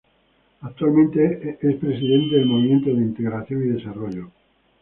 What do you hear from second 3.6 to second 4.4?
y Desarrollo.